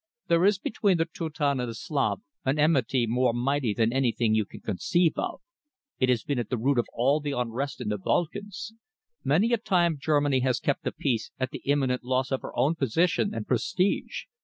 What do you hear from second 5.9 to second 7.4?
It has been at the root of all the